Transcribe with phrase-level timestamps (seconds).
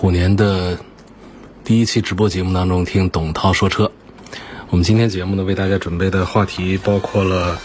[0.00, 0.78] 虎年的
[1.62, 3.92] 第一期直播节目当中听董涛说车。
[4.70, 7.60] 我们今天节目呢，为大家准备的话题包括了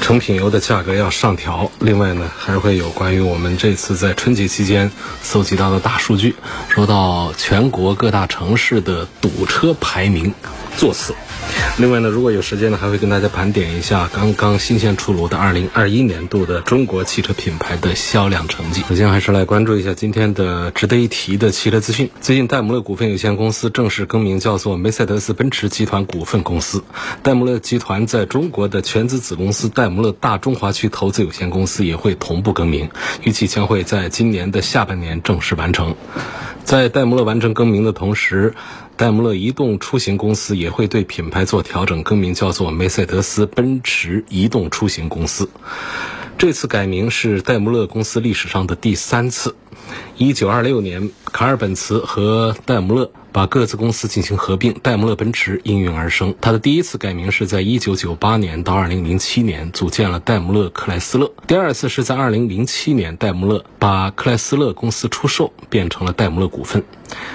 [0.00, 4.90] 成品油的价格要上调，另外呢，还会有关于我们这次在春节期间
[5.22, 6.34] 搜集到的大数据，
[6.68, 10.34] 说到全国各大城市的堵车排名
[10.76, 11.14] 座次。
[11.76, 18.84] 另外呢，如果有时间呢，还会跟大家盘点一下刚刚新鲜出炉的二零二一年度的中国汽车品牌的销量成绩。
[18.88, 22.10] 首先还是来关注一下今天的值得一提的汽车资讯。
[22.20, 26.84] 最近，戴姆勒股份有限公司正式更名叫做梅赛德斯奔驰集团股份公司。
[27.24, 32.88] 戴姆勒集团在中国的全资子公司戴姆勒大中华区投资有限公司也会同步更名，
[33.24, 35.96] 预计将会在今年的下半年正式完成。
[36.64, 38.54] 在戴姆勒完成更名的同时，
[38.96, 45.50] 戴姆勒移动出行公司也会对品牌做调整，更名叫做梅赛德斯奔驰移动出行公司。
[46.36, 49.54] 这次改名是戴姆勒公司历史上的第三次。
[50.16, 56.34] 一九二六年，卡尔本茨和戴姆勒把各自公司进行合并，戴姆勒奔驰应运而生。
[56.40, 66.84] 它的第一次改名是在一九九八年到二零零七年组建了戴姆勒克莱斯勒，第二次是在二零零七年，戴姆勒把克莱斯勒公司出售，变成了戴姆勒股份。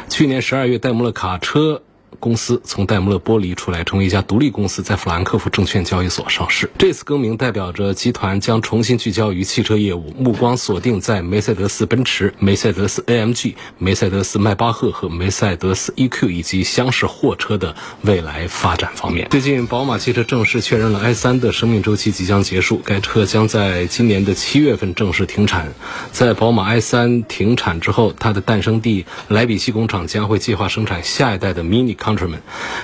[0.08, 1.82] 去年十二月，戴姆勒卡车。
[2.20, 6.70] 公司从戴姆勒剥离出来，成为一家独立公司，在法兰克福证券交易所上市。
[6.78, 19.28] 这次更名代表着集团将重新聚焦于汽车业务，目光锁定在梅赛德斯奔驰、梅赛德斯 AMG、梅赛德斯迈巴赫和梅赛德斯 EQ 以及厢式货车的未来发展方面。
[19.30, 25.74] 最近，宝马汽车正式确认了 i3 的生命周期即将结束，该车将在今年的七月份正式停产。
[26.12, 31.96] 在宝马 i3 停产之后，它的诞生地莱比锡工厂将会计划生产下一代的 Mini。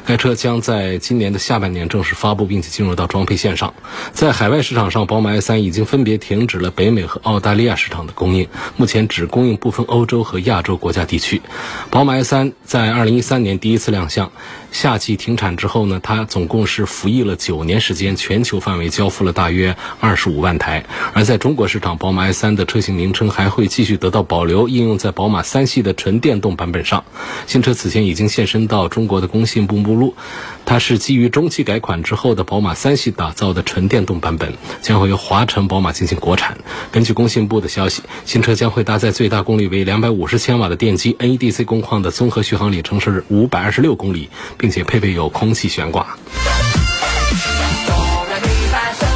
[0.05, 3.73] 该车将在今年的下半年正式发布，并且进入到装配线上。
[4.11, 8.47] 在海外市场上，宝马 i3 已经分别停止了北美和澳大利亚市场的供应，
[8.77, 11.41] 目前只供应部分欧洲和亚洲国家地区。
[11.89, 14.31] 宝马 i3 在2013年第一次亮相。
[14.71, 20.85] 夏季停产之后呢，它总共是服役了九年时间，全球范围交付了大约二十五万台。
[21.13, 27.05] 而在中国市场，宝马 i3 的车型名称还会继续得到保留，应用在宝马三系的纯电动版本上。
[27.47, 30.13] 新车此前已经现身到中国我的工信部目录，
[30.65, 36.57] 它是基于中期改款之后的宝马三系打造的纯电动版本，将会由华晨宝马进行国产。
[36.91, 44.29] 根据工信部的消息，新车将会搭载最大功率为两百五十千瓦的电机，NEDC 工况的综合续航里程是五百二十六公里。
[44.57, 46.17] 并且配备有空气悬挂。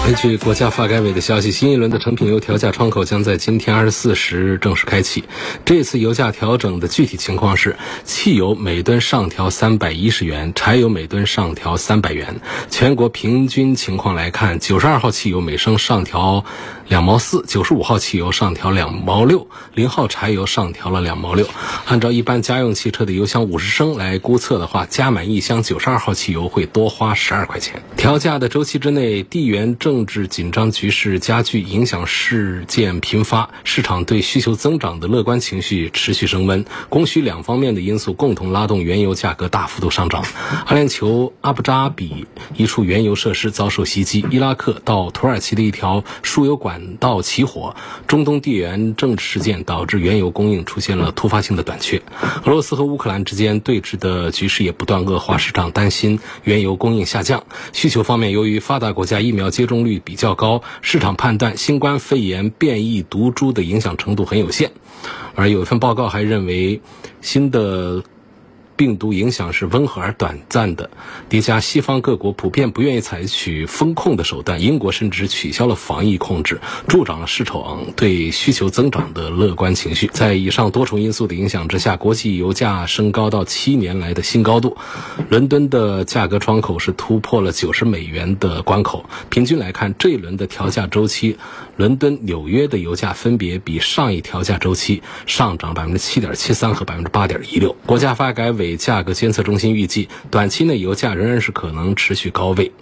[0.05, 5.23] 根据国家发改委的消息，新一轮的成品油调价窗口将在今天二十四时正式开启。
[5.63, 12.41] 这次油价调整的具体情况是：汽油每吨上调三百一十元，柴油每吨上调三百元。
[12.71, 16.43] 全国平均情况来看，九十二号汽油每升上调
[16.89, 21.47] 两毛四，九十五号汽油上调两毛六，零号柴油上调了两毛六。
[21.85, 27.83] 按照一般家用汽车的油箱五十升来估测的话，加满一箱九十二号汽油会多花十二块钱。
[27.95, 40.25] 调价的周期之内，地缘政治紧张局势加剧，影响事件频发，市场对需求增长的乐观情绪持续升温，供需两方面的因素共同拉动原油价格大幅度上涨。
[40.65, 42.25] 阿联酋阿布扎比
[42.55, 47.75] 一处原油设施遭受袭击，伊拉克到土耳其的一条输油管道起火，
[48.07, 52.01] 中东地缘政治事件导致原油供应出现了突发性的短缺。
[52.45, 57.43] 俄罗斯和乌克兰之间对峙的局势也不断恶化，市场担心原油供应下降。
[57.73, 64.71] 需求方面，由于发达国家疫苗接种率比较高，市场判断新冠肺炎变异毒株的影响程度很有限，
[65.35, 66.81] 而有一份报告还认为
[67.21, 68.03] 新的。
[68.79, 70.89] 病毒影响是温和而短暂的，
[71.27, 80.09] 叠加西方各国普遍不愿意采取风控的手段，英国甚至取消了防疫控制，助长了市场对需求增长的乐观情绪。
[80.13, 84.77] 在以上多重因素的影响之下，国际油价升高到七年来的新高度，
[85.27, 89.03] 伦敦的价格窗口是突破了九十美元的关口。
[89.29, 91.35] 平均来看，这一轮的调价周期。
[91.79, 97.73] 伦敦、纽约的油价分别比上一调价周期上涨百分之七点七三和百分之八点一六。
[97.85, 102.73] 国家发改委价格监测中心预计，短期内油价仍然是可能持续高位，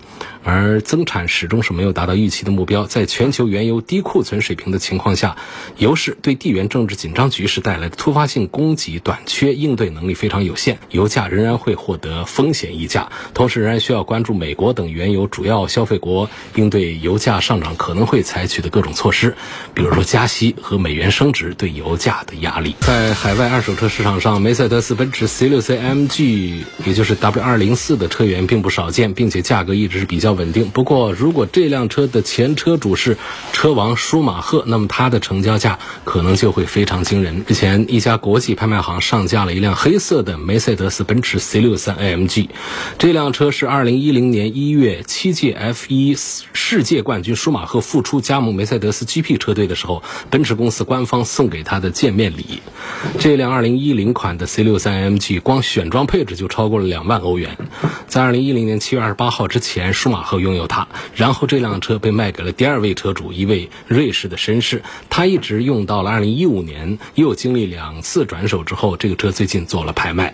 [0.43, 2.85] 而增产始终是没有达到预期的目标。
[2.85, 5.37] 在全球原油低库存水平的情况下，
[5.77, 13.11] 油市对地缘政治紧张局势带来的突发性供给短缺应对能力非常有限，油价仍然会获得风险溢价。
[13.35, 19.35] 同时，仍然需要关注美国等原油主要消费国应对油价上涨可能会采取的各种措施，
[19.73, 22.75] 比如说加息和美元升值对油价的压力。
[22.81, 30.69] 在海外二手车市场上，梅赛德斯奔驰 C6 AMG，也就是 W204 的车源并不少见，并且价格一直是比较稳定。
[30.69, 33.17] 不过，如果这辆车的前车主是
[33.53, 37.45] 车王舒马赫，那么它的成交价可能就会非常惊人。
[37.45, 42.49] 之前一家国际拍卖行上架了一辆黑色的梅赛德斯奔驰 C63 AMG，
[42.97, 52.61] 这辆车是2010年1月七届 F1 世界冠军舒马赫复出加盟梅赛德斯 GP 车队的时候，奔驰公司官方送给他的见面礼。
[53.19, 57.57] 这辆2010款的 C63 AMG 光选装配置就超过了两万欧元。
[58.07, 64.81] 在2010年7月28号之前，舒马赫拥有它，然后这辆车被卖给了第二位车主，一位瑞士的绅士。
[65.09, 70.33] 他一直用到了2015年，又经历两次转手之后，这个车最近做了拍卖。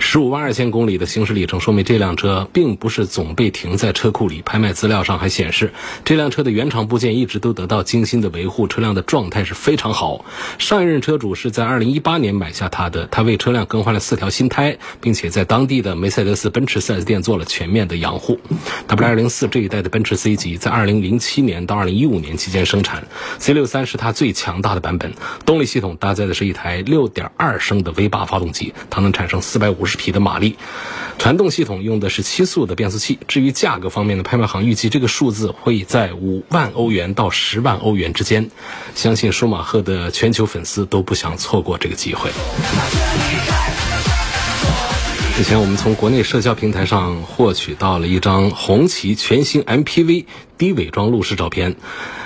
[0.00, 4.42] 15万二千公里的行驶里程说明这辆车并不是总被停在车库里。
[4.44, 5.72] 拍卖资料上还显示，
[6.04, 10.26] 这辆车的原厂部件一直都得得到精心的维护，车辆的状态是非常好。
[10.58, 18.38] 上一任车主是在2018年买下它的，他为车辆更换了四条新胎，并且在当地的梅赛德斯奔驰 4S 店做了全面的养护。
[18.88, 23.06] W204 这一代的奔驰 C 级在2007年到2015年期间生产
[23.40, 25.14] ，C63 是它最强大的版本，
[25.46, 30.56] 动力系统搭载的是一台6.2升的 V8 发动机，它能产生450匹的马力，
[31.16, 33.18] 传动系统用的是七速的变速器。
[33.26, 38.50] 至于价格方面呢，拍卖行预计这个数字会在五万欧元到十十万欧元之间，
[38.96, 42.28] 相信舒马赫的全球粉丝都不想错过这个机会。
[45.36, 50.24] 之前我们从国内社交平台上获取到了一张红旗全新 MPV
[50.58, 51.76] 低伪装路试照片。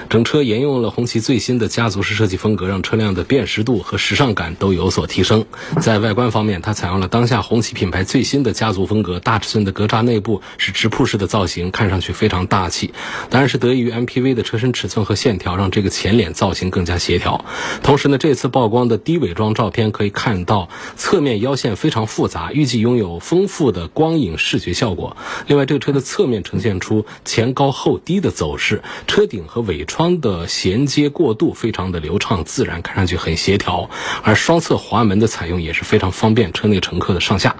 [0.09, 5.45] 整车沿用了红旗最新的家族式设计风格，让车辆的辨识度和时尚感都有所提升。
[5.83, 12.95] 在外观方面，它采用了当下红旗品牌最新的家族风格，大尺寸的格栅内部是直瀑式的造型，看上去非常大气。
[13.29, 17.45] 当然是得益于 MPV 的车身尺寸和线条，让这个前脸造型更加协调。
[17.83, 25.19] 同时呢，这次曝光的低伪装照片可以看到侧面腰线非常复杂，预计拥有丰富的光影视觉效果。
[25.47, 30.09] 另外，这个车的侧面呈现出前高后低的走势，车顶和尾窗。
[30.21, 33.91] 的衔接过渡非常的流畅自然，看上去很协调。
[34.23, 37.57] 而双侧滑门的采用也是非常方便车内乘客的上下。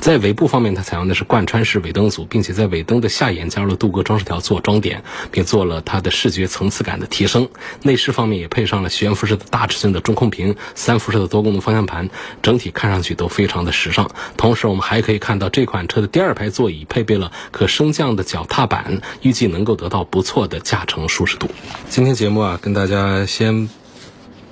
[0.00, 7.48] 在尾部方面，它采用的是贯穿式尾灯组，并且在尾灯的下沿加入了镀铬装饰条做装点，并做了它的视觉层次感的提升。
[7.82, 12.10] 内饰方面也配上了悬浮式的大尺寸的中控屏、三辐式的多功能方向盘，
[12.42, 14.10] 整体看上去都非常的时尚。
[14.36, 21.48] 同时，我们还可以看到这款车的第二排座椅配备了可升降的脚踏板，预计能够得到不错的驾乘舒适度。
[21.88, 23.68] 今天节目啊，跟大家先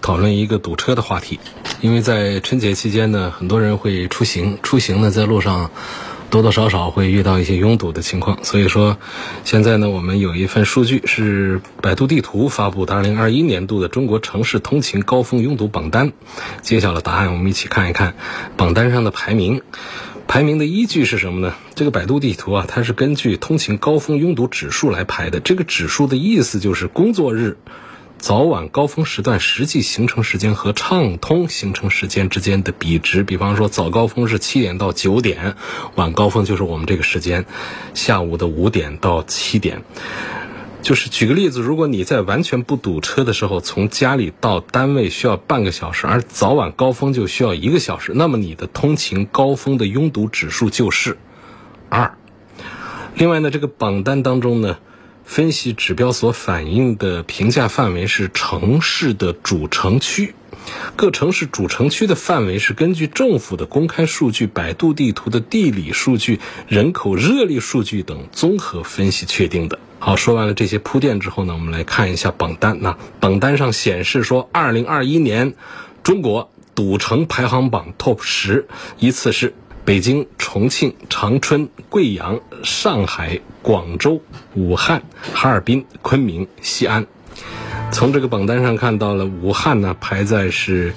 [0.00, 1.38] 讨论一个堵车的话题。
[1.81, 5.70] 因为在春节期间呢，很多人会出行，出行呢在路上
[6.29, 8.44] 多多少少会遇到一些拥堵的情况。
[8.44, 8.99] 所以说，
[9.44, 16.12] 现在呢，我们有一份数据是百度地图发布的2021年度的中国城市通勤高峰拥堵榜单，
[16.61, 17.32] 揭晓了答案。
[17.32, 18.14] 我们一起看一看
[18.58, 19.62] 榜单上的排名。
[20.31, 21.56] 排名的依据是什么呢？
[21.75, 25.41] 这个百度地图啊，它是根据通勤高峰拥堵指数来排的。
[25.41, 27.59] 这个指数的意思就是工作日
[28.17, 33.25] 早晚高峰时段实际行程时间和畅通行程时间之间的比值。
[33.25, 35.57] 比方说，早高峰是七点到九点，
[35.97, 37.45] 晚高峰就是我们这个时间，
[37.95, 39.83] 下午的五点到七点。
[40.83, 51.19] 就是举个例子，如果你在完全不堵车的时候，从家里到单位需要半个小时，而早晚高峰就需要一个小时，那么你的通勤高峰的拥堵指数就是
[51.89, 52.17] 二。
[53.15, 54.79] 另外呢，这个榜单当中呢，
[55.31, 60.35] 分析指标所反映的评价范围是城市的主城区，
[60.97, 69.79] 各城市主城区的范围是根据政府的公开数据、百度地图的地理数据、人口热力数据等综合分析确定的。
[70.01, 72.79] 好，说完了这些铺垫之后呢，我们来看一下榜单。
[72.81, 75.55] 那榜单上显示说，二零二一年
[76.03, 78.67] 中国堵城排行榜 TOP 十
[78.99, 84.21] 依次是北京、重庆、长春、贵阳、上海、广州、
[84.55, 87.07] 武汉、哈尔滨、昆明、西安。
[87.91, 90.95] 从这个榜单上看到了，武汉呢排在是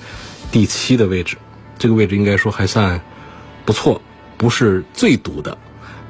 [0.52, 1.38] 第七的位置，
[1.80, 3.02] 这个位置应该说还算
[3.66, 4.02] 不错，
[4.38, 5.58] 不是最堵的。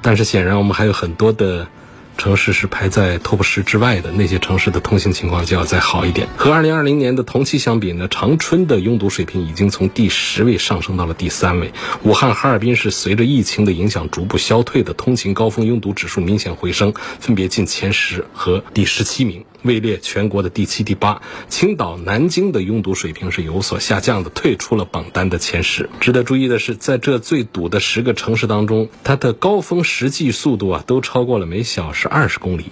[0.01, 1.67] 但是显然我们还有很多的。
[2.17, 6.27] 城市是排在 top 十之外的，那些城市的通行情况就要再好一点。
[6.37, 11.73] 和2020年的同期相比呢，长春的拥堵水平已经从第十位上升到了第三位。
[12.03, 19.43] 武汉、哈尔滨是随着疫情的影响逐步消退的，通勤高峰拥堵指数明显回升，分别进前十和第十七名。
[19.63, 21.21] 位列全国的第七、第八。
[21.49, 25.89] 青岛、南京的拥堵水平是有所下降的，退出了榜单的前十。
[25.99, 32.65] 值得注意的是，在这最堵的十个城市当中，它的高峰实际速度啊都超过了每小时二十公里。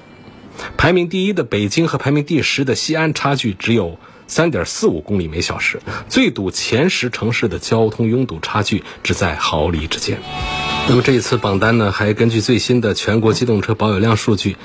[0.77, 5.79] 排名第一的北京和排名第十的西安差距只有三点四五公里每小时。
[6.07, 10.19] 最堵前十城市的交通拥堵差距只在毫厘之间。
[10.87, 14.57] 那么这一次榜单呢，还根据最新的全国机动车保有量数据。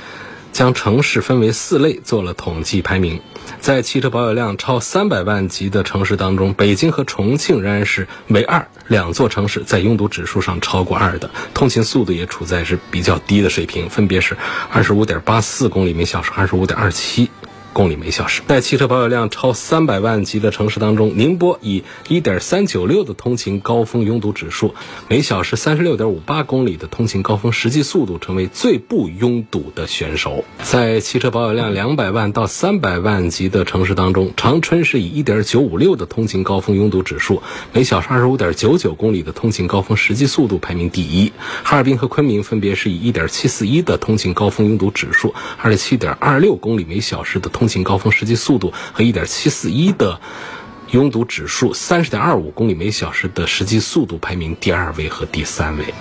[0.56, 3.20] 将城市分为四类做了统计排名，
[3.60, 14.34] 在汽车保有量超三百万级的城市当中，北京和重庆仍然是唯二两座城市在拥堵指数上超过二的，通勤速度也处在是比较低的水平，分别是
[14.72, 17.28] 二十五点八四公里每小时，二十五点二七。
[17.76, 24.74] 公里每小时，在汽车保有量超三百万级的城市当中，宁波以一点三九六的通勤高峰拥堵指数，
[25.08, 30.42] 每小时三十六点五八公里的通勤高峰实际速度，成为最不拥堵的选手。
[30.62, 37.42] 在汽车保有量两百万到三百万级的城市当中，长春是以一点九五六的通勤高峰拥堵指数，
[37.74, 41.30] 每小时二十五点九九公里的通勤高峰实际速度排名第一。
[41.62, 47.65] 哈尔滨和昆明分别是以一点七四一的通勤高峰拥堵指数，二十七点二六公里每小时的通。
[47.66, 50.20] 通勤高峰实际速度和一点七四一的
[50.92, 55.92] 拥堵指数，三十点二五公里每小时的实际速度排名第二位和第三位。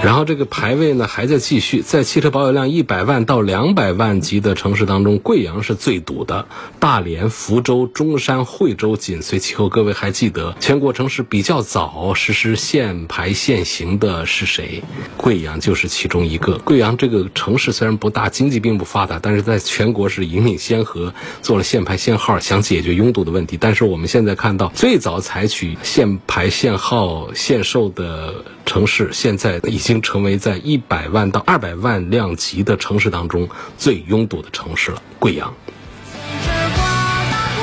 [0.00, 6.46] 然后这个排位呢还在继续，在汽车保有量一百万到两百万级的城市当中，贵阳是最堵的，
[6.78, 9.68] 大连、福州、中山、惠州紧随其后。
[9.68, 14.82] 各位还记得全国城市比较早实施限牌限行的是谁？
[15.16, 16.58] 贵阳就是其中一个。
[16.58, 21.12] 贵阳这个城市虽然不大，经济并不发达，但是在全国是引领先河，
[21.42, 23.58] 做了限牌限号，想解决拥堵的问题。
[23.60, 28.32] 但是我们现在看到，最早采取限牌限号限售的。
[28.68, 33.48] 城市现在已经成为在一百万到二百万量级的城市当中
[33.78, 35.02] 最拥堵的城市了。
[35.18, 35.54] 贵阳，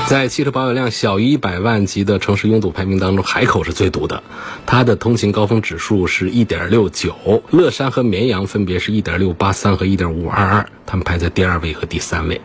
[0.08, 4.24] 在汽车保有量小于一百万级的城市拥堵排名当中，海口是最堵的，
[4.66, 7.44] 它的通勤高峰指数是一点六九。
[7.52, 12.42] 乐山和绵阳分别是一点六八三和一点五二二，他们排在第二位和第三位。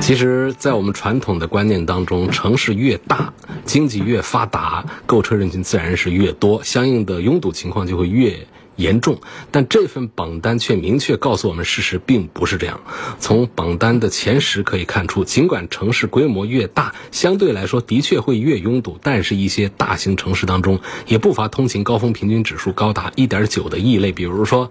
[0.00, 3.32] 其实，在我们传统的观念当中，城市越大，
[3.64, 8.46] 经济越发达，购车人群自然是越多，相应的拥堵情况就会越。
[8.76, 12.80] 严重，但这份榜单却明确告诉我们，事实并不是这样。
[13.18, 24.70] 从榜单的前十可以看出，尽管城市规模越大，相对来说的确会越拥堵，但是一些大型城市当中也不乏通勤高峰平均指数高达一点九的异类，比如说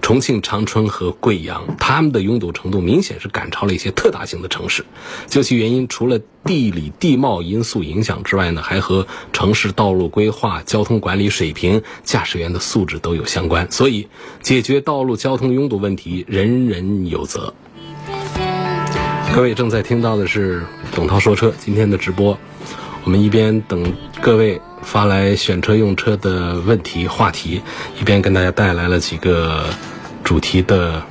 [0.00, 4.84] 重庆、长春和贵阳，他们的拥堵程度明显是赶超了一些特大型的城市。
[5.28, 13.70] 究其原因，除了地理地貌因素影响之外呢，还和城市道路规划、交通管理水平、驾驶员的素质都有相关。
[13.70, 14.08] 所以，
[14.42, 17.54] 解决道路交通拥堵问题，人人有责。
[19.32, 22.36] 各位正在听到的是董涛说车今天的直播，
[23.04, 27.62] 我们一边等各位发来选车用车的问题话题，
[28.00, 29.66] 一边跟大家带来了几个
[30.24, 31.02] 主题的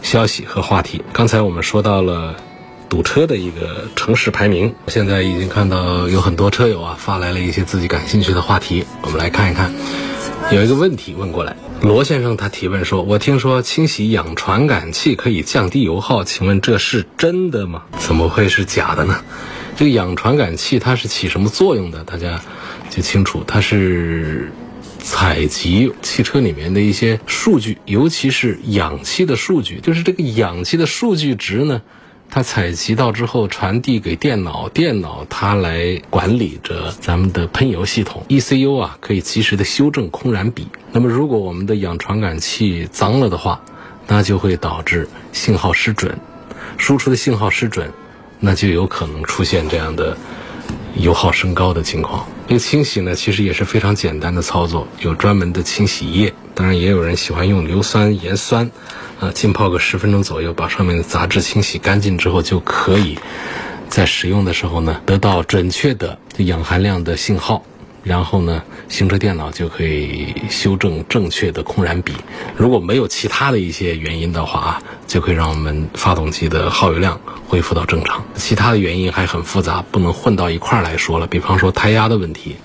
[0.00, 1.04] 消息和话题。
[1.12, 2.34] 刚才我们说到了。
[2.94, 9.72] 堵车的一个城市排名，现在已经看到有很多车友啊发来了一些自己感兴趣的话题，我们来看一看。
[10.52, 17.82] 有一个问题问过来，罗先生他提问说：“我听说清洗氧传感器可以降低油耗，请问这是真的吗？
[17.98, 19.20] 怎么会是假的呢？
[19.74, 22.04] 这个氧传感器它是起什么作用的？
[22.04, 22.40] 大家
[22.90, 24.52] 就清楚，它是
[25.00, 31.82] 采集汽车里面的一些数据，尤其是氧气的数据，就是这个氧气的数据值呢。”
[32.30, 40.66] 它采集到之后传递给电脑，电脑它来管理着咱们的喷油系统，ECU 啊可以及时的修正空燃比。
[40.90, 43.60] 那么如果我们的氧传感器脏了的话，
[44.08, 46.18] 那就会导致信号失准，
[46.76, 47.92] 输出的信号失准，
[48.40, 50.16] 那就有可能出现这样的
[50.96, 52.26] 油耗升高的情况。
[52.48, 58.70] 这个清洗呢其实也是非常简单的操作，有专门的清洗液，当然也有人喜欢用硫酸盐酸。
[59.32, 63.18] 浸泡个十分钟左右，把上面的杂质清洗干净之后，就可以
[63.88, 67.64] 在使用的时候呢，得到准确的氧含量的信号。
[68.02, 72.12] 然后呢，行车电脑就可以修正正确的空燃比。
[72.54, 78.22] 如果没有其他的一些原因的话啊，就可以让我们发动机的耗油量恢复到正常。
[78.34, 81.26] 其他的原因还很复杂，不能混到一块儿来说了。
[81.26, 82.56] 比方说胎压的问题，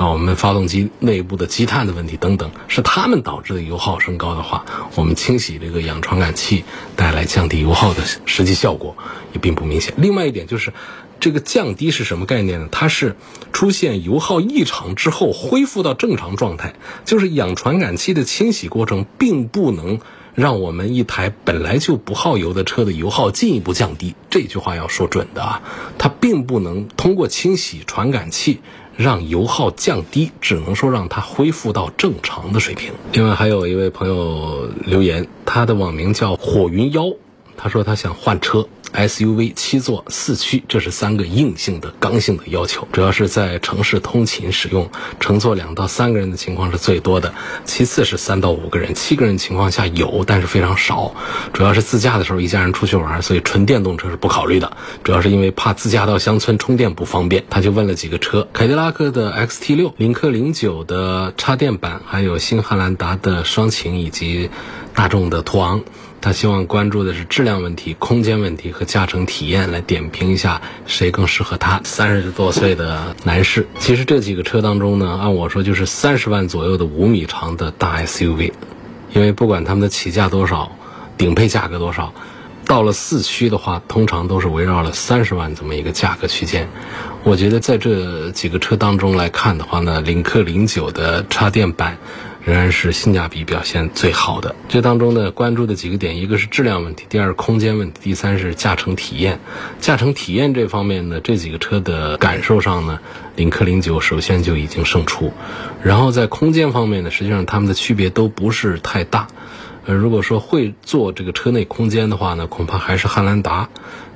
[0.00, 4.64] 啊，我们发动机内部的积碳的问题等等，是它们导致的油耗升高的话，
[4.94, 6.64] 我们清洗这个氧传感器
[6.96, 8.96] 带来降低油耗的实际效果
[9.34, 9.92] 也并不明显。
[9.98, 10.72] 另外一点就是。
[11.20, 12.68] 这个降低是什么概念呢？
[12.72, 13.14] 它是
[13.52, 20.00] 出现油耗异常之后恢复到正常状态，就是氧传感器的清洗过程并不能
[20.34, 24.14] 让我们一台本来就不耗油的车的油耗进一步降低。
[24.30, 25.60] 这句话要说准的啊，
[25.98, 28.62] 它并不能通过清洗传感器
[29.00, 32.92] 让油耗降低，只能说让它恢复到正常的水平。
[33.14, 37.04] 另外还有一位朋友留言，他的网名叫火云妖，
[37.56, 38.68] 他说他想换车。
[38.92, 51.14] SUV 七座四驱，这是三个硬性的刚性的要求，主要是在城市通勤使用，乘坐两到三个人的情况是最多的，其次是三到五个人，七个人情况下有，但是非常少。
[51.52, 57.44] 主要是自驾的时候一家人出去玩，所以纯电动车是不考虑的，主要是因为怕自驾到乡村充电不方便。
[57.48, 64.50] 他就问了几个车：凯迪拉克的 XT6、领克零九的插电版，还有新汉兰达的双擎以及
[64.94, 65.82] 大众的途昂。
[66.20, 71.80] 他希望关注的是质量问题、空间问题和驾乘体验，来点评一下谁更适合他。
[71.82, 78.52] 三十多岁的男士，其实这几个车当中呢，按我说就是三十万左右的五米长的大 SUV，
[79.14, 80.72] 因为不管他们的起价多少，
[81.16, 82.12] 顶配价格多少，
[82.66, 86.68] 到了四驱的话，通常都是围绕了三十万这么一个价格区间。
[87.24, 91.96] 我觉得在这几个车当中来看的话呢，领克零九的插电版。
[92.44, 94.54] 仍然是性价比表现最好的。
[94.68, 99.40] 这当中呢，关注的几个点，一个是质量问题，第二空间问题，第三是驾乘体验。
[99.80, 103.00] 驾乘体验这方面呢，这几个车的感受上呢，
[103.36, 105.32] 领克零九首先就已经胜出。
[105.82, 109.28] 然后在空间方面呢，实际上它们的区别都不是太大。
[109.86, 113.68] 呃，如果说会做这个车内空间的话呢，恐怕还是汉兰达。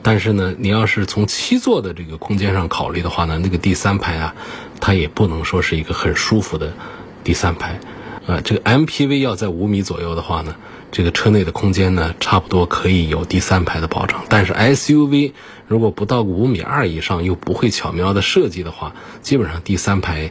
[0.03, 4.35] 但是呢，你要是从七座的这个空间上考虑的话呢，那个第三排啊，
[4.79, 6.75] 它也不能说是一个很舒服的
[7.23, 7.81] 第三排。
[8.27, 10.57] 啊，这个 MPV 要在五米左右的话呢，
[10.91, 14.25] 这个车内的空间呢，差不多可以有第三排的保障。
[14.29, 15.33] 但是 SUV
[15.69, 20.31] 如果不到五米二以上，又不会巧妙的设计的话，基本上第三排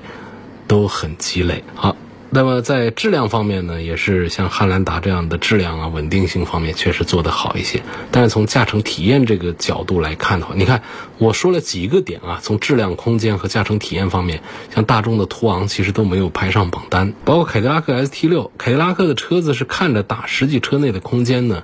[0.68, 1.64] 都很鸡肋。
[1.76, 1.96] 好。
[2.36, 7.84] 那么在质量方面呢，也是像汉兰达这样的质量啊、稳定性方面确实做得好一些。
[8.10, 10.82] 但是从驾乘体验这个角度来看的话，你看
[11.20, 14.42] 我说了几个点啊，从质量、空间和驾乘体验方面，
[14.74, 21.62] 像大众的途昂其实都没有排上榜单，包括凯迪拉克 ST 六凯迪拉克的车子是看着大，实际车内的空间呢。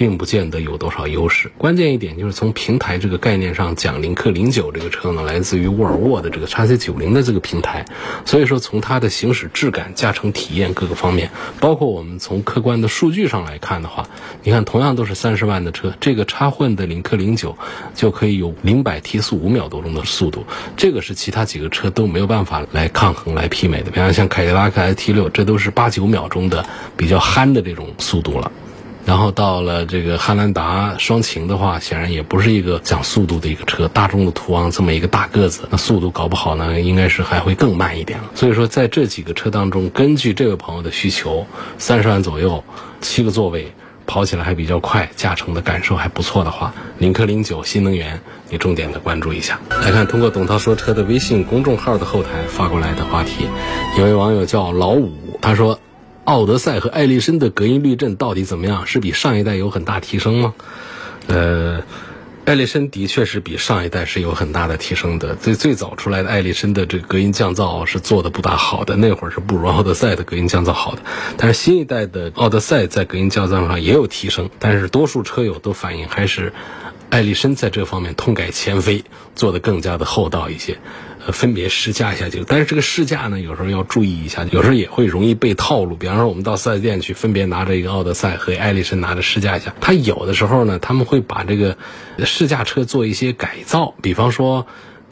[0.00, 1.52] 并不见得有多少优势。
[1.58, 7.84] 关键一点就是从平台这个概念上讲，领克零九这个车呢，来自于沃尔沃的这个 x C 九零的这个平台，
[8.24, 14.08] 所以说从它的行驶质感、驾乘体验各个方面，包括我们从客观的数据上来看的话，
[14.42, 17.58] 你看同样都是三十万的车，这个插混的领克零九
[17.94, 20.46] 就可以有零百提速五秒多钟的速度，
[20.78, 23.90] 这个是其他几个车都没有办法来抗衡、来媲美的。
[23.90, 26.64] 比方像凯迪拉克 ST 六，这都是八九秒钟的
[26.96, 28.50] 比较憨的这种速度了。
[29.10, 33.88] 然后到了这个汉兰达双擎的话，显然也不是一个讲速度的一个车。
[33.88, 38.26] 大众的途昂这么一个大个子，那速度搞不好呢，应该是还会更慢一点了。
[38.36, 41.44] 所以说，在这几个车当中，根据这位朋友的需求，
[41.76, 42.62] 三十万左右，
[43.00, 43.72] 七个座位，
[44.06, 49.58] 跑起来还比较快，驾乘的感受还不错的话，领克零九新能源，你重点的关注一下。
[49.82, 53.48] 来看通过董涛说车的微信公众号的后台发过来的话题，
[53.98, 55.80] 有位网友叫老五，他说。
[56.30, 58.86] 奥德赛和艾力绅的隔音滤震到底怎么样？
[58.86, 60.54] 是比上一代有很大提升吗？
[61.26, 61.82] 呃，
[62.44, 65.34] 艾力绅的确是比上一代是有很大的提升的。
[65.34, 71.02] 最最早出来的艾力绅的这个隔音降噪是做的不大好的，那会儿是不如奥德赛的隔音降噪好的。
[71.36, 76.52] 但是新一代的奥德赛在隔音降噪上也有提升，但是多数车友都反映还是
[77.08, 79.02] 艾力绅在这方面痛改前非，
[79.34, 80.78] 做的更加的厚道一些。
[81.26, 85.94] 呃，分别试驾一下就，但是这个试驾呢，有时候要注意一下，有时候也会容易被套路。
[85.96, 91.76] 比方说，我们到四 S 店去，分别拿着一个奥德赛和艾力绅拿着试驾一下，他有的时候呢，他们会把这个
[92.24, 94.66] 试驾车做一些改造，比方说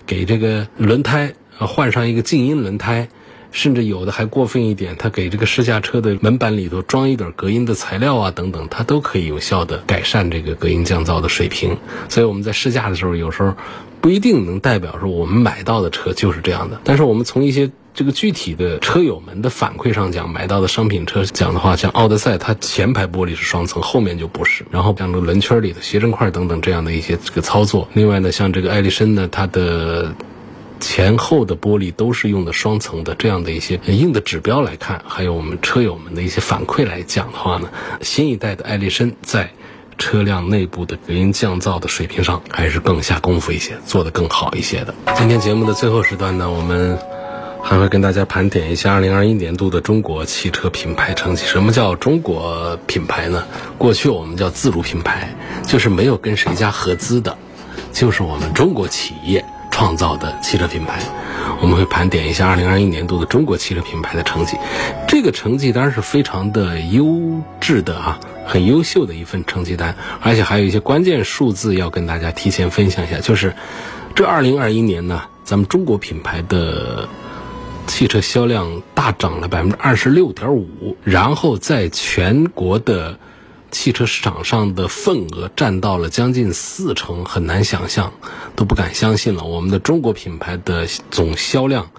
[0.06, 3.08] 给这个轮胎换上一个静音轮胎。
[3.50, 11.76] 甚至有的还过分一点，他给这个试驾车的门板里头装一点隔音的材料啊，等等，它都可以有效的改善这个隔音降噪的水平。
[12.08, 13.54] 所以我们在试驾的时候，有时候
[14.00, 16.78] 不一定能代表说我们买到的车就是这样的。
[16.84, 24.64] 但是我们从一些这个具体的车友们的反馈上讲，买到的商品车讲的话，像奥德赛，它前排玻璃是双层，后面就不是。
[24.70, 27.88] 然后像这个轮圈里的斜针块等等这样的一些这个操作。
[27.94, 30.14] 另外呢，像这个艾力绅呢，它的。
[30.80, 37.68] 前后的玻璃都是用的双层的，这样的一些硬的指标来看，还有我们车友们的一些反馈来讲的话呢，
[38.00, 39.50] 新一代的艾力绅在
[39.98, 44.94] 车辆内部的隔音降噪的水平上还是更下功夫一些，做得更好一些的。
[45.16, 46.96] 今天节目的最后时段呢，我们
[47.62, 51.44] 还会跟大家盘点一下二零二一年度的中国汽车品牌成绩。
[51.44, 53.44] 什么叫中国品牌呢？
[53.76, 55.34] 过去我们叫自主品牌，
[55.66, 57.36] 就是没有跟谁家合资的，
[57.92, 59.44] 就是我们中国企业。
[59.78, 61.00] 创造的汽车品牌，
[61.62, 64.56] 我们会盘点一下二零二一年度的中国汽车品牌的成绩。
[65.06, 73.20] 这个成绩当然是非常的优质的啊，很优秀的一份成绩单，而且还有一些关键数字要跟大家提前分享一下。
[73.20, 73.54] 就是
[74.16, 77.08] 这二零二一年呢，咱们中国品牌的
[77.86, 83.16] 汽车销量大涨了百分之二十六点五，然后在全国的。
[83.70, 88.12] 汽车市场上的份额占到了将近四成，很难想象，
[88.56, 89.44] 都不敢相信了。
[89.44, 91.90] 我们的中国品牌的总销量，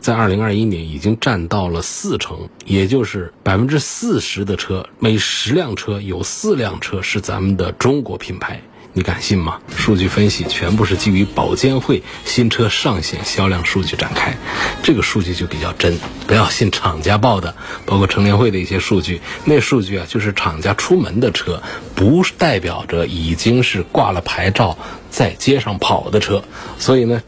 [0.00, 8.60] 在二零二一年已经占到了四成，也就是百分之四十的车，每十辆车有四辆车是咱们的中国品牌。
[8.94, 9.60] 你敢信吗？
[9.76, 14.36] 数据分析全部是基于保监会新车上险销量数据展开，
[14.82, 15.96] 这个数据就比较真，
[16.26, 17.54] 不要信厂家报的，
[17.86, 21.62] 包括乘联会的一些数据，那数据啊就是厂家出门的车，
[21.94, 24.76] 不代表着已经是挂了牌照
[25.10, 26.42] 在街上跑的车，
[26.78, 27.22] 所以呢，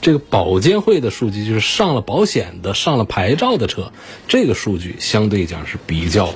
[0.00, 3.92] 这个保监会的数据就是上了保险的、上了牌照的车，
[4.28, 6.32] 这个数据相对讲是比较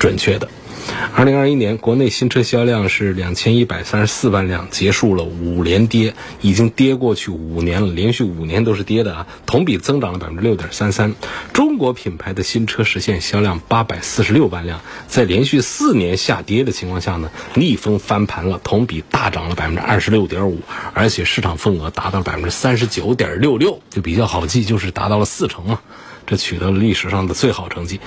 [0.00, 0.48] 准确的。
[1.14, 11.14] 二零二一年国内新车销量是两千一百三十四万辆，结束了五连跌，已经跌过去五年了，连续五年都是跌的啊，同比增长了百分之六点三三。
[11.52, 20.60] 中国品牌的新车实现销量八百四十六万辆，在连续四年下跌的情况下呢，逆风翻盘了，同比大涨了百分之二十六点五，
[20.94, 25.80] 而且市场份额达到了百分之三十九点六六，就比较好记，就是达到了四成嘛。
[26.30, 27.98] 这取得了历史上的最好成绩。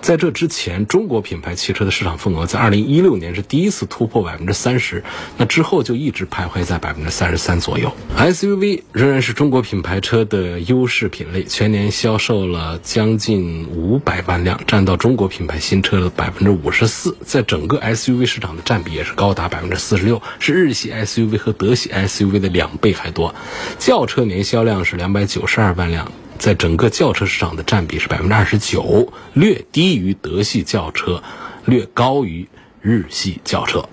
[0.00, 5.02] 在这之前，中国品牌汽车的市场份额在2016年是第一次突破百分之三十，
[5.36, 7.92] 那之后就一直徘徊在百分之三十三左右。
[8.16, 23.34] SUV 仍然是中国品牌车的优势品类，全年销售了将近五百万辆，占到中国品牌新车的百分之五十四，在整个 SUV 市场的占比也是高达百分之四十六，是日系 SUV 和德系 SUV 的两倍还多。
[23.78, 26.10] 轿车年销量是两百九十二万辆。
[26.38, 31.22] 在整个轿车市场的占比是百分之二十九，略低于德系轿车，
[31.64, 32.48] 略高于
[32.80, 33.88] 日系轿车。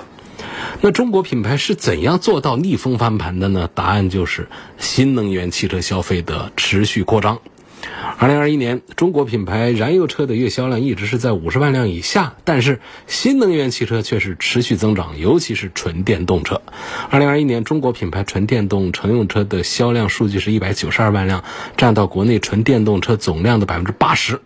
[0.82, 3.70] 那中国品牌是怎样做到逆风翻盘的呢？
[3.74, 4.48] 答案就是
[4.78, 7.40] 新能源汽车消费的持续扩张。
[8.18, 16.62] 二零二一年，中国品牌燃油车的月销量一直是在五十万辆以下，但是新能源汽车却是持续增长，尤其是纯电动车。
[17.10, 21.44] 二零二一年，中国品牌纯电动乘用车的销量数据是一百九十二万辆，
[21.78, 24.42] 占到国内纯电动车总量的百分之八十。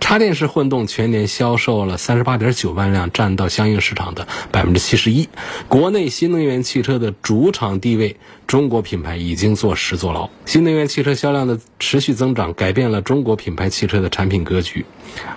[0.00, 5.28] 插电式混动全年销售了三十八点九万辆，占到相应市场的百分之七十一。
[5.68, 10.30] 国内新能源汽车的主场地位，中国品牌已经坐实坐牢。
[10.46, 14.84] 新能源汽车销量的持续增长，改变了中国品牌汽车的产品格局。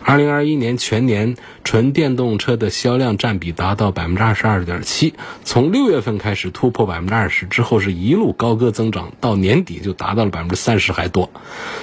[0.04, 11.30] 二零二一年全年纯电动车的销量占比达到百分之二十二点七，从六月份开始突破百分之二十，之后是一路高歌增长，到年底就达到了百分之三十还多。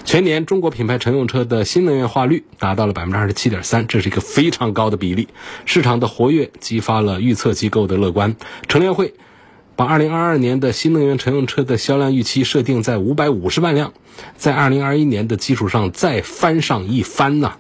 [0.04, 2.44] 全年中国品牌乘用车的新能源化率。
[2.58, 5.28] 达到了百分之二十七点三，这是一个非常高的比例。
[5.66, 8.37] 市场的活跃激发了预测机构的乐观。
[8.68, 9.12] 乘联会
[9.76, 13.92] 把二零二二年的新能源乘用车的销量预期设定在五百五十万辆，
[14.37, 17.54] 在二零二一年的基础上再翻上一番呢。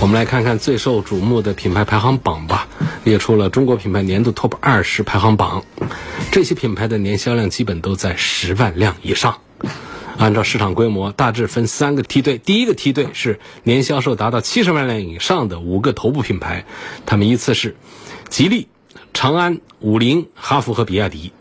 [0.00, 2.68] 我们来看看最受瞩目的品牌排行榜吧，
[3.04, 5.64] 列出了中国品牌年度 TOP 二十排行榜，
[6.30, 9.38] 这些品牌的年销量基本都在十万辆以上。
[10.16, 12.38] 按照市场规模，大致分三个梯队。
[12.38, 16.66] 第一个梯队是年销售达到七十万辆以上的五个头部品牌，
[17.04, 17.76] 它们依次是
[18.28, 18.68] 吉利、
[19.12, 21.32] 长安、五菱、哈弗和比亚迪。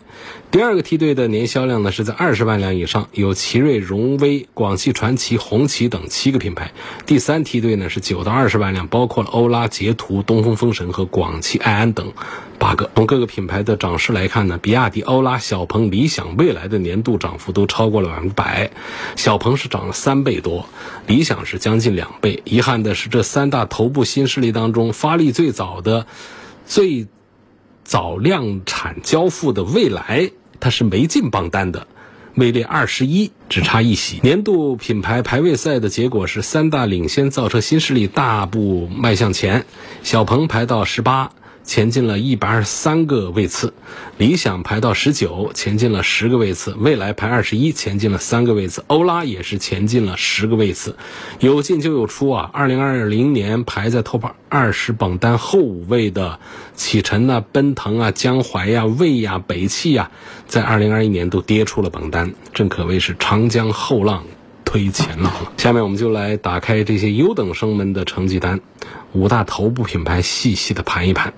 [0.51, 6.71] 第二个梯队的年销量呢是在二十万辆以上，有奇瑞、荣威、广汽传祺、红旗等七个品牌。
[7.05, 12.11] 第三梯队呢是九到二十万辆，包括了欧拉、捷途、东风风神和广汽埃安等
[12.57, 12.89] 八个。
[12.95, 18.71] 从各个品牌的涨势来看呢，比亚迪、欧拉、小鹏、理想、蔚来的年度涨幅都超过了百分之百。
[19.15, 20.67] 小鹏是涨了三倍多，
[21.05, 22.41] 理想是将近两倍。
[22.43, 26.07] 遗憾的是，这三大头部新势力当中，发力最早的、
[26.65, 27.07] 最
[27.89, 30.29] 早量产交付的蔚来。
[30.59, 31.87] 它是没进榜单的，
[32.35, 34.19] 位列二十一，只差一席。
[34.21, 39.65] 年度品牌排位赛的结果是三大领先造车新势力大步迈向前，
[40.03, 41.31] 小鹏排到十八，
[41.69, 43.71] 前进了一百二十三个位次，
[44.17, 50.95] 理想排到十九，前进了十个位次，蔚来排二十一，前进了三个位次，欧拉也是前进了十个位次，
[51.39, 52.49] 有进就有出啊！
[52.51, 56.39] 二零二零年排在 TOP 二十榜单后五位的
[56.73, 60.09] 启辰啊、奔腾啊、江淮呀、魏呀、北汽呀，
[60.47, 64.23] 在二零二一年都跌出了榜单，正可谓是长江后浪。
[64.65, 65.51] 推前浪了。
[65.57, 68.59] 下面我们就来打开这些优等生们的成绩单，
[69.13, 71.33] 五大头部品牌细细的盘一盘。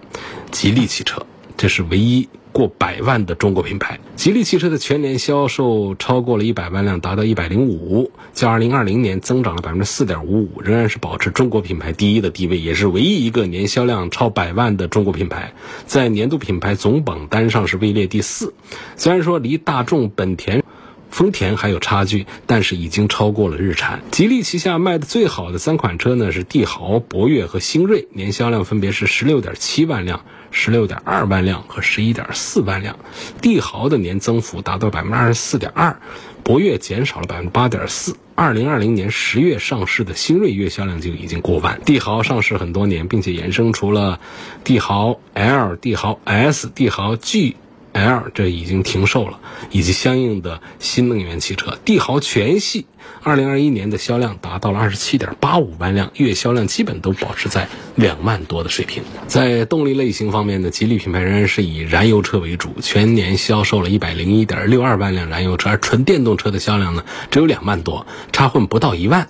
[0.52, 1.26] 吉利汽车，
[1.58, 4.00] 这是唯一过百万的中国品牌。
[4.16, 15.54] 吉利汽车的全年销售超过了一百万辆，达到一百零五，较二零二零年增长了百分之四点五五，仍然是保持中国品牌第一的地位，也是唯一一个年销量超百万的中国品牌。
[15.86, 18.54] 在年度品牌总榜单上是位列第四，
[18.98, 20.64] 虽然说离大众、本田。
[21.12, 24.02] 丰田还有差距，但是已经超过了日产。
[24.10, 32.98] 吉利旗下卖的最好的三款车呢是帝豪、博越和星瑞，年销量分别是十六点七万辆、十六点二万辆和十一点四万辆。
[33.42, 36.00] 帝豪的年增幅达到百分之二十四点二，
[36.44, 38.16] 博越减少了百分之八点四。
[38.34, 41.80] 二零二零年十月上市的星瑞月销量就已经过万。
[41.86, 44.20] 帝豪上市很多年，并且衍生出了
[44.64, 47.58] 帝豪 L、帝豪 S、帝豪 G。
[47.94, 51.78] L 这已经停售了，以及相应的新能源汽车。
[51.84, 52.86] 帝豪全系
[53.22, 59.04] 二零二一年的销量达到了二十七点八五万辆，月销量基本都保持在两万多的水平。
[59.28, 69.28] 在动力类型方面呢，吉利品牌仍然是以燃油车为主，全年销售了一百零一点六二万辆燃油车，而纯电动车的销量呢只有两万多，插混不到一万。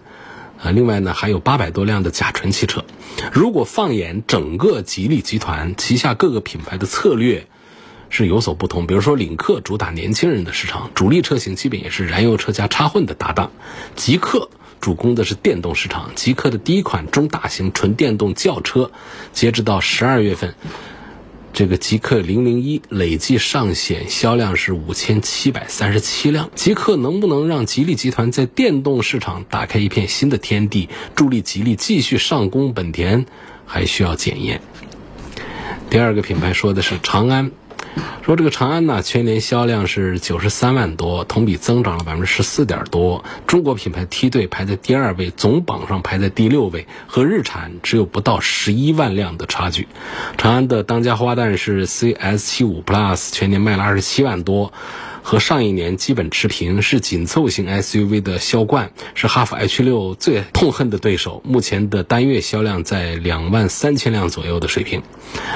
[0.62, 2.86] 啊，另外呢还有八百多辆的甲醇汽车。
[3.34, 7.48] 如果放眼整个吉利集团旗下各个品牌的策略。
[8.12, 13.48] 是有所不同，比如说领克主打年轻人的市场，主力车型基本也是燃油车加插混的搭档；
[13.96, 14.50] 极客
[14.82, 18.92] 主攻的是电动市场，极客的第一款中大型纯电动轿车，
[19.32, 20.56] 截止到十二月份，
[21.54, 26.50] 这个极客零零一累计上险销量是五千七百三十七辆。
[26.54, 33.26] 极客能不能让吉利集团在电动市场打开一片新的天地，助力吉利继续上攻本田，
[33.66, 34.62] 还需要检验。
[35.90, 37.52] 第二个品牌说的是长安。
[38.24, 43.24] 说这个长安呢，全年销量是九十三万多，同比增长了百分之十四点多。
[43.48, 49.88] 中国品牌梯队排在第二位，总榜上排在第六位，和日产只有不到十一万辆的差距。
[50.38, 54.72] 长安的当家花旦是 CS 七五 Plus，全年卖了二十七万多。
[55.32, 61.42] 和上一年基本持平，是紧凑型 SUV 的销冠，是哈弗 H 六最痛恨的对手。
[61.46, 65.04] 目前的单月销量在两万三千辆左右的水平。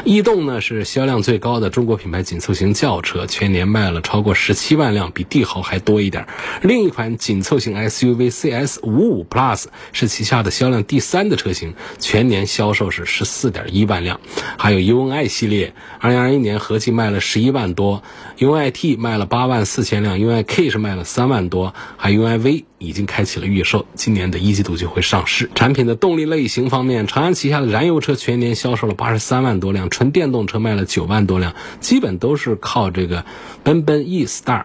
[0.06, 6.26] 逸动呢是销量最高的中国品牌紧凑型轿车，全年卖了超过十七万辆，比帝豪还多一点。
[6.62, 14.22] 另一款紧凑型 SUV CS 五五 Plus 是旗下的销量第三的车型，全年销售是十四点一万辆。
[14.58, 18.02] 还有 UNI 系列，二零二一年合计卖了十一万多
[18.38, 19.64] ，UNI-T 卖了八万。
[19.65, 25.49] 四千辆，U I K 是卖了三万多，还 U I V 已经开启了预售，今年的一季度就会上市。
[25.56, 33.25] 产品的动力类型方面，长安旗下的燃油车全年销售了八十三万多辆，纯电动车卖了九万多辆，基本都是靠这个
[33.63, 34.63] 奔奔 E Star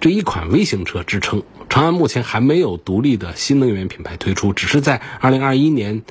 [0.00, 1.42] 这一款微型车支撑。
[1.68, 6.02] 长安目前还没有独立的新能源品牌推出，只是在二零二一年。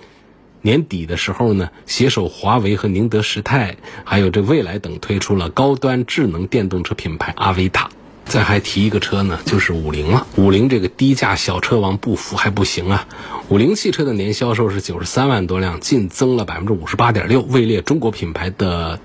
[0.64, 7.90] 年底的时候呢，携手华为和宁德时代，还有这蔚来等，推出了高端智能电动车品牌阿维塔。
[8.28, 10.28] 再还提一个车呢，就是五菱了。
[10.36, 13.08] 五菱这个低价小车王不服还不行啊！
[13.50, 19.00] 五菱汽车的年销售是九十三万多辆，净增了百分之五十八点六，位列中国品牌的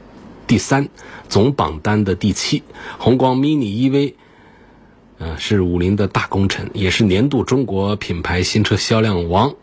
[0.46, 0.88] 第三，
[1.28, 2.64] 总榜单的第七。
[2.98, 4.14] 宏光 mini EV，
[5.18, 9.54] 呃，是五菱的大功臣，也是年度中国品牌新车销量王。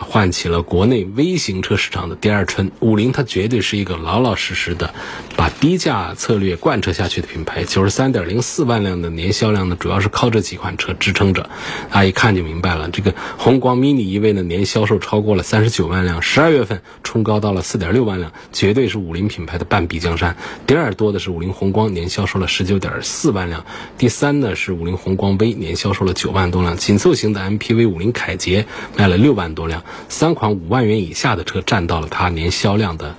[0.00, 4.94] 唤起了国内微型车市场的第二春，五菱它绝对是一个老老实实的
[5.36, 7.64] 把低价策略贯彻下去的品牌。
[7.64, 11.48] 九十三点零四万辆的年销量呢，主要是靠这几款车支撑着。
[11.90, 20.36] 啊，一看就明白了，这个宏光 mini 一位呢年销售超过了三十九万辆，十二月份冲高到了四点六万辆，绝对是五菱品牌的半壁江山。
[20.66, 23.64] 第二多的是五菱宏光，年销售了十九点四万辆。
[23.98, 26.76] 第三呢是五菱宏光 V，年销售了九万多辆。
[26.76, 29.84] 紧凑型的 MPV 五菱凯捷卖了六万多辆。
[30.08, 33.14] 三款五万元以下的车占到了它年销量的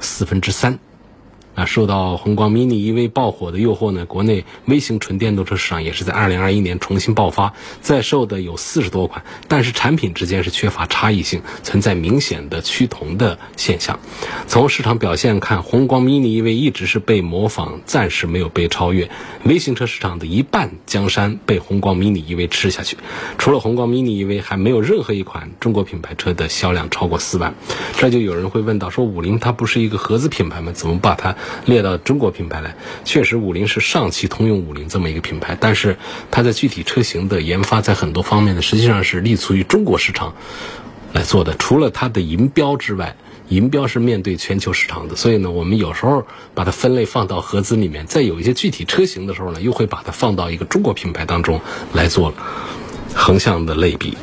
[0.00, 0.78] 四分之三，
[1.58, 13.98] 啊，受到宏光 mini EV 爆火的诱惑呢，国内微型纯电动车市场也是在2021年重新爆发，在售的有四十多款，但是产品之间是缺乏差异性，存在明显的趋同的现象。
[14.46, 19.10] 从市场表现看，宏光 mini EV 一直是被模仿，暂时没有被超越。
[19.42, 22.96] 微型车市场的一半江山被宏光 mini EV 吃下去，
[23.36, 27.56] 除了宏光 mini EV，还没有任何一款中国品牌车的销量超过四万。
[27.96, 30.70] 这就有人会问到：说五菱它不是一个合资品牌吗？
[30.70, 31.34] 怎么把它
[31.66, 32.74] 列到中国品牌来？
[33.04, 35.96] 确实，五菱是上汽通用五菱这么一个品牌，但是
[36.30, 40.34] 它在具体车型的研发，在很多方面呢，实际上是立足于中国市场
[41.12, 41.54] 来做的。
[41.56, 43.16] 除了它的银标之外，
[43.48, 51.58] 银标是面对全球市场的，所以呢，我们有时候把它分类放到合资里面，在有一些具体车型的时候呢，又会把它放到一个中国品牌当中
[51.94, 52.34] 来做
[53.14, 54.14] 横向的类比。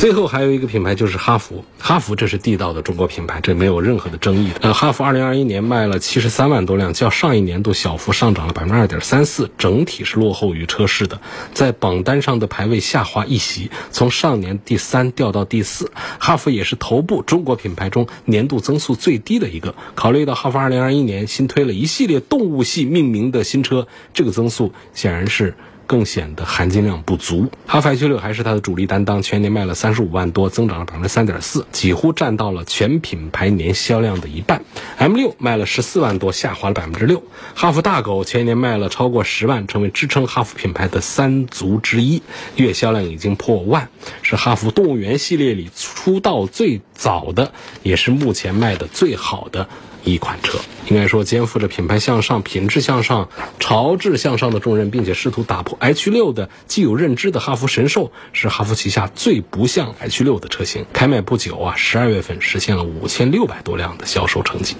[0.00, 4.60] 最后还有一个品牌就是哈弗，哈弗这是地道的中国品牌，这没有任何的争议的。
[4.62, 11.20] 呃，哈弗二零二一年卖了七十三万多辆，较上一年度小幅上涨了百分之二点三四，整体是落后于车市的，
[11.52, 15.92] 在榜单上的排位下滑一席，从上年第三掉到第四。
[16.18, 19.74] 哈弗也是头部中国品牌中年度增速最低的一个。
[19.94, 25.54] 考虑到哈弗二零二一年新推了一系列动物系命名的新车，这个增速显然是。
[25.90, 27.50] 更显得含金量不足。
[27.66, 34.62] 哈弗 H 六还是它的主力担当，全年卖了三十五万多，增长了百分之三点四，几乎占到了全品牌年销量的一半。
[34.98, 37.24] M 六卖了十四万多，下滑了百分之六。
[37.56, 42.22] 哈弗大狗全年卖了超过十万，成为支撑哈弗品牌的三足之一，
[42.54, 43.88] 月销量已经破万，
[44.22, 47.50] 是哈弗动物园系列里出道最早的，
[47.82, 49.68] 也是目前卖的最好的。
[50.04, 50.58] 一款车，
[50.88, 60.86] 应该说肩负着品牌向上、品质向上、潮质向上的重任，并且试图打破 H 六的既有认知的哈弗神兽，是哈弗旗下最不像 H 六的车型。
[60.92, 64.76] 开卖不久啊，十二月份实现了五千六百多辆的销售成绩。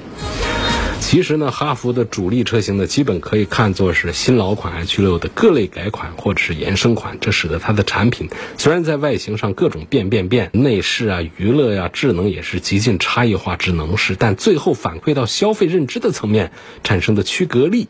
[1.00, 8.28] 其实呢，哈弗的主力车型呢，基本可以看作是新老款 H6 的各类改款或者是延伸款，这使得它的产品
[8.58, 17.88] 虽然在外形上各种变变变，内饰啊、娱乐呀、智能也是极尽差异化智能式，但最后反馈到消费认知的层面产生的区隔力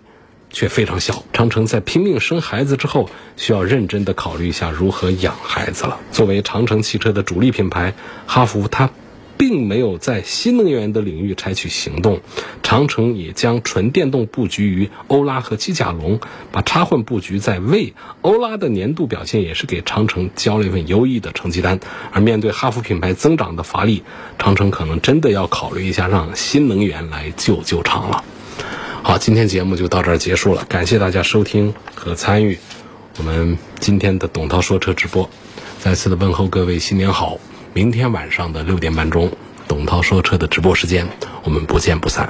[0.51, 1.25] 却非常小。
[1.33, 5.99] 长城在拼命生孩子之后，需要认真的考虑一下如何养孩子了。
[6.13, 7.95] 作为长城汽车的主力品牌，
[8.27, 8.91] 哈弗它。
[9.41, 12.21] 并没有在新能源的领域采取行动，
[12.63, 16.21] 长城也将纯电动布局于欧拉和机甲龙，
[16.53, 17.95] 把插混布局在魏。
[18.21, 21.81] 欧拉的年度表现也是给长城交了一份优异的成绩单。
[22.13, 24.03] 而面对哈弗品牌增长的乏力，
[24.39, 28.23] 长城可能真的要考虑一下让新能源来救救场了。
[29.03, 32.59] 好，今天节目就到这儿结束了，感谢大家收听和参与
[33.17, 35.31] 我们今天的董涛说车直播，
[35.79, 37.39] 再次的问候各位新年好。
[37.73, 39.31] 明天晚上的六点半钟，
[39.69, 41.07] 董涛说车的直播时间，
[41.45, 42.29] 我们不见不散。